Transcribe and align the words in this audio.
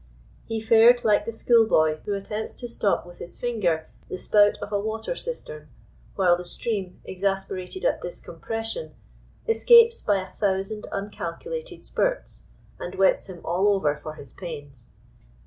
He 0.45 0.59
fared 0.59 1.03
like 1.03 1.25
the 1.25 1.31
school 1.31 1.67
boy 1.67 1.97
who 2.05 2.15
attempts 2.15 2.55
to 2.55 2.67
stop 2.67 3.05
with 3.05 3.19
his 3.19 3.37
finger 3.39 3.87
the 4.09 4.17
spout 4.17 4.57
of 4.59 4.71
a 4.71 4.79
water 4.79 5.15
cistern, 5.15 5.69
while 6.15 6.35
the 6.35 6.43
stream, 6.43 6.99
exasperated 7.05 7.85
at 7.85 8.01
this 8.01 8.19
compression, 8.19 8.95
escapes 9.47 10.01
by 10.01 10.15
a 10.21 10.31
thousand 10.31 10.87
uncalculated 10.91 11.85
spurts, 11.85 12.47
and 12.79 12.95
wets 12.95 13.29
him 13.29 13.41
all 13.45 13.67
over 13.67 13.95
for 13.95 14.15
his 14.15 14.33
pains. 14.33 14.89